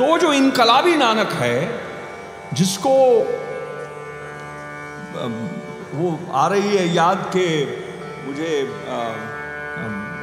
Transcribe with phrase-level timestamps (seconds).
[0.00, 1.56] वो जो इनकलाबी नानक है,
[2.52, 2.94] जिसको
[5.94, 7.46] वो आ रही है याद के,
[8.26, 8.50] मुझे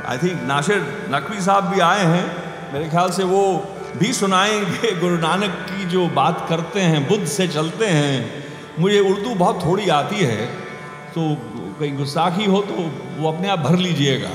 [0.10, 2.26] आई थिंक नासिर नकवी साहब भी आए हैं।
[2.74, 3.44] मेरे ख्याल से वो
[3.98, 8.44] भी सुनाएँगे गुरु नानक की जो बात करते हैं, बुद्ध से चलते हैं।
[8.80, 10.46] मुझे उर्दू बहुत थोड़ी आती है
[11.10, 11.36] तो
[11.80, 14.30] कहीं गुस्साखी हो तो वो अपने आप भर लीजिएगा।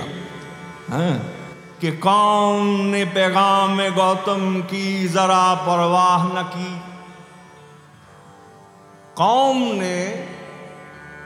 [0.90, 1.43] हैं।
[1.84, 6.82] कि कौन ने पैगाम गौतम की जरा परवाह न की?
[9.16, 10.06] कौम ने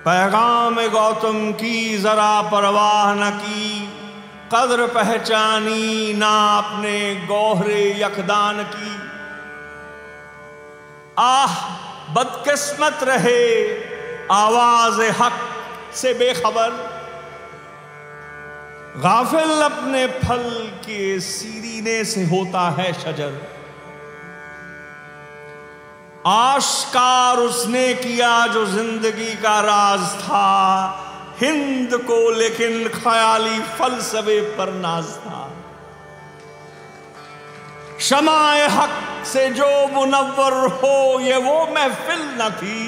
[0.05, 3.89] पैगाम गौतम की जरा परवाह न की?
[4.55, 9.01] कदर पहचानी ना अपने गौहरे यकदान की।
[11.19, 11.55] आह,
[12.15, 13.73] बदकिस्मत रहे
[14.33, 15.33] आवाज़ हक
[15.95, 16.98] से बेखबर।
[18.99, 23.33] गाफिल अपने फल के सीरीने से होता है शजर।
[26.27, 30.49] आशकार उसने किया जो ज़िंदगी का राज था।
[31.41, 35.45] हिंद को लेकिन ख्याली फलसफे पर नाज था।
[38.01, 42.81] शमाए हक से जो मुनवर हो, ये वो महफिल न थी।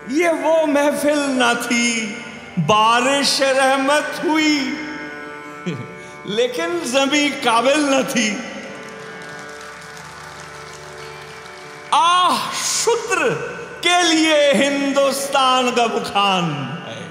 [0.09, 2.17] ये वो महफिल न थी।
[2.59, 4.59] बारिश रहमत हुई,
[6.27, 8.43] लेकिन जमी काबिल न थी।
[11.93, 13.29] आह शुद्र
[13.87, 16.51] के लिए हिंदुस्तान गब खान
[16.87, 17.09] है।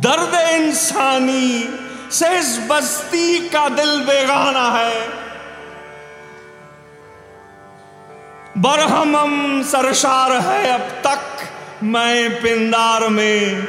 [0.00, 1.78] दर्द इंसानी
[2.10, 5.23] से इस बस्ती का दिल बेगाना है।
[8.58, 11.20] बरहमम सरसार है अब तक।
[11.82, 13.66] मैं पिंदार में,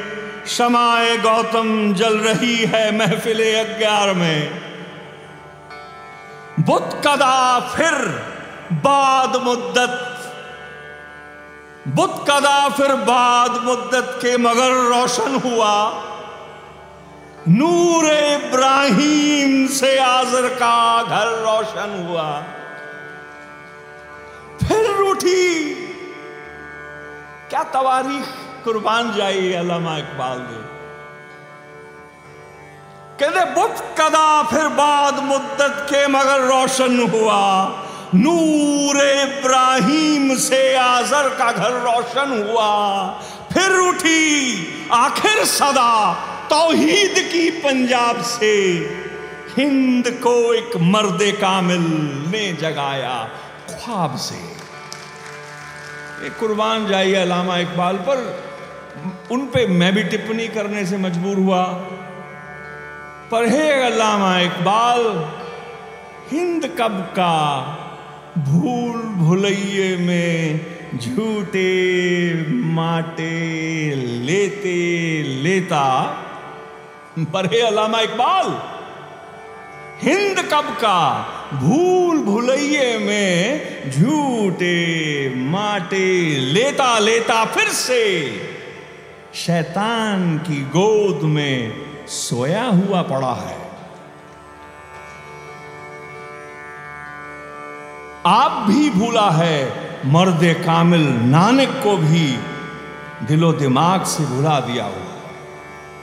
[0.47, 4.61] शमाए गौतम जल रही है महफिल अग्यार में।
[6.59, 7.94] बुत कदा फिर
[8.71, 10.02] बाद मुद्दत।
[11.87, 16.04] बुत कदा फिर बाद मुद्दत के मगर रोशन हुआ।
[17.48, 22.43] नूर इब्राहिम से आजर का घर रोशन हुआ।
[25.25, 25.73] उठी
[27.49, 28.25] क्या तवारीख
[28.63, 30.63] कुर्बान जाई अलामा इकबाल दे।
[33.19, 37.41] कहते बुत कदा फिर बाद मुद्दत के मगर रोशन हुआ।
[38.15, 42.71] नूर इब्राहिम से आजर का घर रोशन हुआ।
[43.53, 44.23] फिर उठी
[44.93, 45.93] आखिर सदा
[46.49, 48.53] तौहीद की पंजाब से।
[49.57, 51.86] हिंद को एक मर्द कामिल
[52.31, 53.17] ने जगाया
[53.69, 54.43] ख्वाब से।
[56.21, 58.45] कुर्बान जाइए अलामा इकबाल पर।
[59.31, 61.65] उन पे मैं भी टिप्पणी करने से मजबूर हुआ।
[63.31, 65.31] पर हे अलामा इकबाल,
[66.31, 67.61] हिंद कब का
[68.37, 70.65] भूल भुलैये में
[70.98, 71.71] झूठे
[72.52, 76.04] माटे लेते लेता।
[77.20, 78.61] पर हे अलामा इकबाल,
[80.02, 88.04] हिंद कब का भूल भुलैये में झूठे माटे लेता लेता फिर से
[89.36, 91.73] शैतान की गोद में
[92.08, 93.58] सोया हुआ पड़ा है।
[98.26, 102.38] आप भी भूला है मर्द कामिल नानक को भी
[103.28, 105.22] दिलो दिमाग से भुला दिया हुआ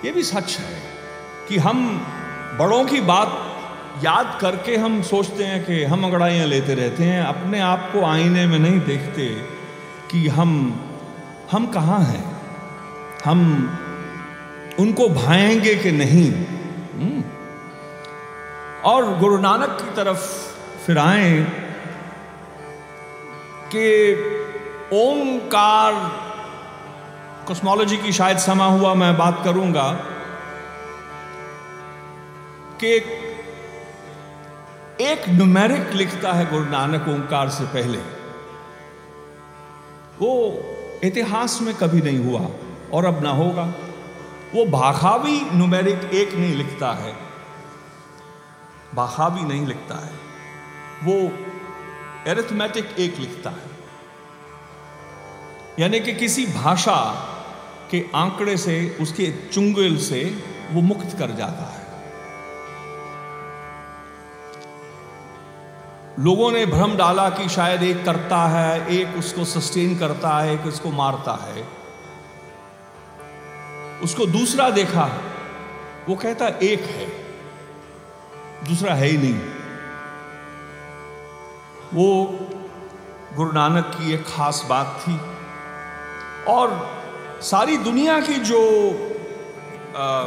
[0.05, 0.83] ये भी सच है
[1.49, 2.07] कि हम
[2.59, 3.42] बड़ों की बात
[4.05, 8.47] याद करके हम सोचते हैं कि हम अंगड़ाइयाँ लेते रहते हैं, अपने आप को आईने
[8.47, 9.27] में नहीं देखते
[10.11, 10.53] कि हम
[11.53, 12.25] हम कहाँ हैं
[13.25, 13.41] हम
[14.81, 17.23] उनको भाएँगे कि नहीं हम्म।
[18.85, 20.27] और गुरु नानक की तरफ़
[20.87, 21.47] फिर आए
[23.75, 23.87] कि
[24.93, 25.93] ओंकार
[27.49, 29.91] कॉस्मोलॉजी की शायद समा हुआ मैं बात करूँगा
[32.81, 32.99] कि
[35.03, 37.99] एक न्यूमेरिक लिखता है गुरु नानक ओंकार से पहले।
[40.19, 40.61] वो
[41.05, 42.49] इतिहास में कभी नहीं हुआ
[42.93, 43.65] और अब ना होगा।
[44.55, 47.17] वो भाखावी न्यूमेरिक एक नहीं लिखता है।
[48.95, 50.13] भाखावी नहीं लिखता है।
[51.05, 51.33] वो
[52.31, 53.73] एरिथमेटिक एक लिखता है।
[55.79, 57.29] यानी कि किसी भाषा
[57.91, 61.82] के आंकड़े से, उसके चुंगल से वो मुक्त कर जाता है।
[66.21, 70.61] लोगों ने भ्रम डाला कि शायद एक करता है एक उसको सस्टेन करता है एक
[70.61, 71.69] उसको मारता है।
[74.03, 75.05] उसको दूसरा देखा
[76.09, 77.07] वो कहता एक है
[78.69, 79.41] दूसरा है ही नहीं।
[81.95, 82.39] वो
[83.37, 85.21] गुरु नानक की एक खास बात थी।
[86.53, 86.91] और
[87.43, 88.61] सारी दुनिया की जो
[89.97, 90.27] आ,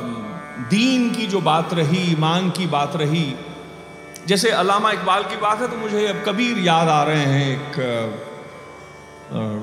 [0.69, 3.35] दीन की जो बात रही ईमान की बात रही
[4.27, 7.75] जैसे अलामा इकबाल की बात है तो मुझे अब कबीर याद आ रहे हैं एक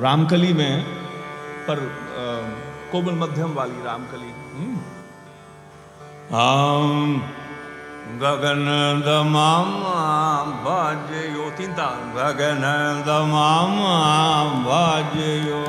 [0.03, 0.75] रामकली में,
[1.67, 1.79] पर
[2.93, 4.31] कोमल मध्यम वाली रामकली।
[6.33, 6.91] हम
[8.23, 8.65] गगन
[9.07, 9.99] दमामा
[10.65, 11.73] बाजयो, तीन
[12.17, 12.65] गगन
[13.07, 13.97] दमामा
[14.67, 15.63] बाजयो,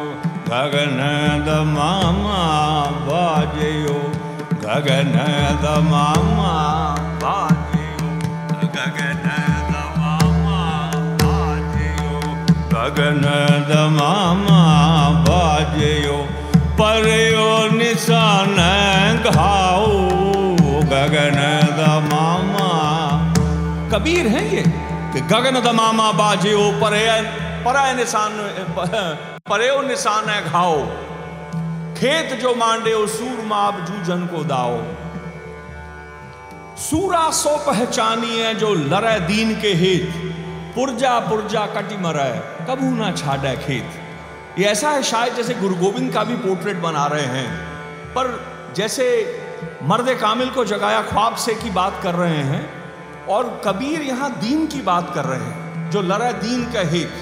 [0.50, 1.00] गगन
[1.48, 2.40] दमामा
[3.08, 4.00] बाजयो,
[4.66, 5.14] गगन
[5.64, 6.54] दमामा
[13.24, 13.98] गगन
[16.82, 17.44] परयो
[20.84, 21.38] गगन
[21.78, 22.70] दमामा
[23.92, 24.64] कबीर है ये?
[25.14, 27.22] कि गगन दमामा बाजयो, परे
[27.64, 28.32] पराय निशान
[29.50, 30.86] परे निशान घाओ
[31.98, 34.84] खेत जो मांडे सूरमा जूझन को दाओ।
[36.78, 40.33] सूरा सो पहचानी है जो लड़े दीन के हेत।
[40.76, 42.32] पुरजा पुरजा कटी मरय
[42.70, 47.06] कबू ना छाड़े खेत। ये ऐसा है शायद जैसे गुरु गोविंद का भी पोर्ट्रेट बना
[47.08, 47.50] रहे हैं।
[48.14, 48.30] पर
[48.76, 49.06] जैसे
[49.84, 52.64] मर्द कामिल को जगाया ख्वाब से की बात कर रहे हैं,
[53.28, 57.14] और कबीर यहाँ दीन की बात कर रहे हैं, जो लड़ा दीन का हित।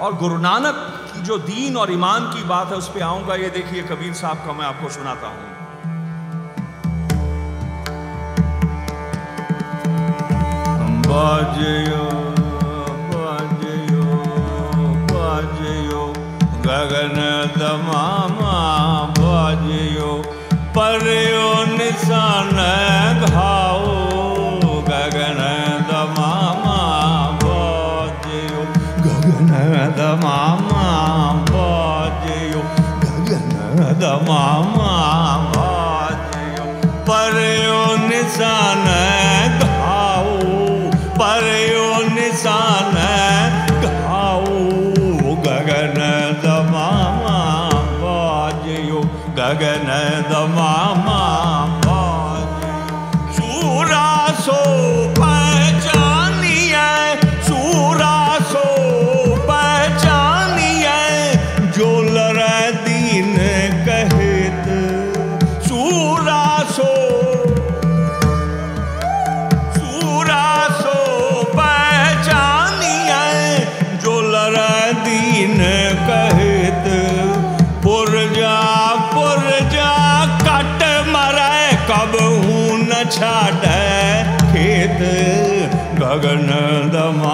[0.00, 0.74] और गुरु नानक
[1.06, 4.44] की जो दीन और ईमान की बात है, उस पर आऊँगा। ये देखिए कबीर साहब
[4.46, 5.50] का मैं आपको सुनाता हूँ।
[11.06, 12.31] बाजयो
[17.02, 17.18] गगन
[17.58, 18.58] दमामा
[19.18, 20.10] बाजयो
[20.76, 22.58] परयो निशान
[23.26, 23.88] घाओ
[24.88, 25.40] गगन
[25.88, 26.76] दमामा
[27.42, 28.62] बाजयो
[29.06, 29.50] गगन
[29.98, 30.86] दमामा
[31.50, 32.62] बाजयो
[33.04, 33.50] गगन
[34.04, 34.94] दमामा
[35.56, 36.70] बाजयो
[37.10, 38.86] परयो निशान
[49.60, 50.61] बाजयो
[83.10, 83.64] छाट
[84.52, 85.00] खेत
[86.00, 86.46] गगन
[86.94, 87.31] दमा